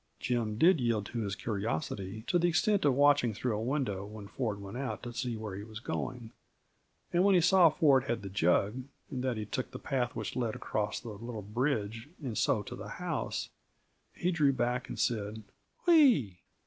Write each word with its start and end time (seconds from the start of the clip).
Jim 0.19 0.57
did 0.57 0.81
yield 0.81 1.05
to 1.05 1.19
his 1.19 1.35
curiosity 1.35 2.23
to 2.25 2.39
the 2.39 2.47
extent 2.47 2.85
of 2.85 2.95
watching 2.95 3.35
through 3.35 3.55
a 3.55 3.61
window, 3.61 4.03
when 4.03 4.27
Ford 4.27 4.59
went 4.59 4.75
out, 4.75 5.03
to 5.03 5.13
see 5.13 5.37
where 5.37 5.55
he 5.55 5.61
was 5.63 5.79
going; 5.79 6.31
and 7.13 7.23
when 7.23 7.35
he 7.35 7.39
saw 7.41 7.69
Ford 7.69 8.05
had 8.05 8.23
the 8.23 8.27
jug, 8.29 8.85
and 9.11 9.23
that 9.23 9.37
he 9.37 9.45
took 9.45 9.69
the 9.69 9.77
path 9.77 10.15
which 10.15 10.35
led 10.35 10.55
across 10.55 10.99
the 10.99 11.09
little 11.09 11.43
bridge 11.43 12.09
and 12.19 12.35
so 12.35 12.63
to 12.63 12.75
the 12.75 12.87
house, 12.97 13.49
he 14.15 14.31
drew 14.31 14.51
back 14.51 14.89
and 14.89 14.97
said 14.97 15.43
"Whee 15.85 15.93
e 16.01 16.13
e!" 16.15 16.39